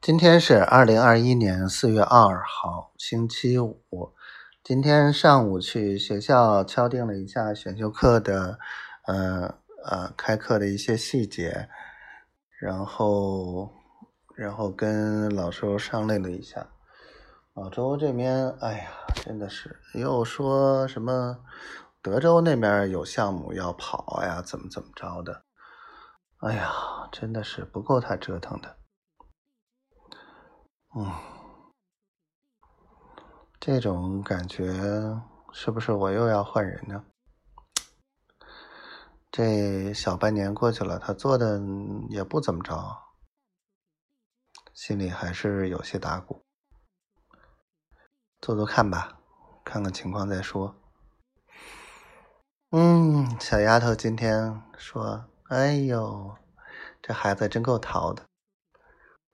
[0.00, 4.14] 今天是二零二一年四月二号，星期五。
[4.64, 8.58] 今天上午去学校敲定了一下选修课的，
[9.06, 11.68] 呃呃，开课的一些细节，
[12.58, 13.70] 然后
[14.34, 16.66] 然后跟老周商量了一下。
[17.52, 21.40] 老周这边，哎呀，真的是又说什么
[22.00, 25.42] 德州那边有项目要跑呀，怎么怎么着的。
[26.38, 26.72] 哎呀，
[27.12, 28.79] 真的是不够他折腾的。
[30.96, 31.06] 嗯，
[33.60, 34.72] 这种感觉
[35.52, 37.04] 是不是我又要换人呢？
[39.30, 41.60] 这小半年过去了，他做的
[42.08, 42.74] 也不怎么着，
[44.74, 46.42] 心里还是有些打鼓。
[48.40, 49.20] 做做看吧，
[49.64, 50.74] 看看情况再说。
[52.72, 56.36] 嗯，小丫头今天说：“哎呦，
[57.00, 58.24] 这孩子真够淘的。”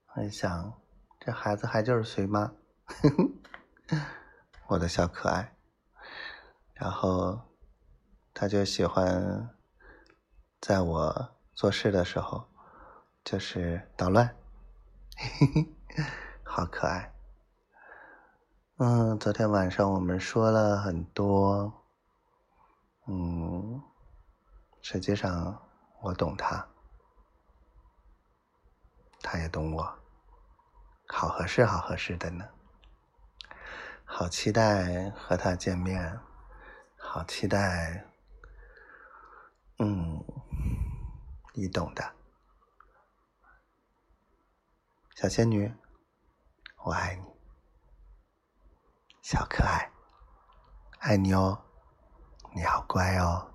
[0.05, 0.79] 很想。
[1.27, 2.53] 这孩子还就是随妈，
[4.67, 5.53] 我的小可爱。
[6.73, 7.37] 然后
[8.33, 9.53] 他就喜欢
[10.61, 12.47] 在我做事的时候，
[13.25, 14.37] 就是捣乱，
[16.45, 17.13] 好可爱。
[18.77, 21.83] 嗯，昨天晚上我们说了很多，
[23.05, 23.83] 嗯，
[24.81, 25.61] 实际上
[26.03, 26.65] 我懂他，
[29.21, 30.06] 他也懂我。
[31.17, 32.47] 好合适，好合适的呢，
[34.05, 36.19] 好期待和他见面，
[36.95, 38.05] 好期待，
[39.79, 40.23] 嗯，
[41.55, 42.13] 你懂的，
[45.15, 45.73] 小仙女，
[46.83, 47.23] 我爱你，
[49.23, 49.91] 小可爱，
[50.99, 51.59] 爱你哦，
[52.53, 53.51] 你好乖哦。